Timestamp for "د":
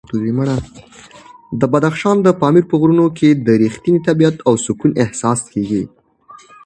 1.59-1.61, 2.23-2.27, 3.45-3.47